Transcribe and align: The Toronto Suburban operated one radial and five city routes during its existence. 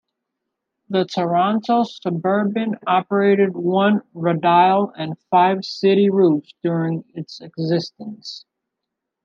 The 0.89 1.05
Toronto 1.05 1.83
Suburban 1.83 2.73
operated 2.87 3.51
one 3.55 4.01
radial 4.15 4.89
and 4.97 5.15
five 5.29 5.63
city 5.63 6.09
routes 6.09 6.51
during 6.63 7.05
its 7.13 7.39
existence. 7.39 8.43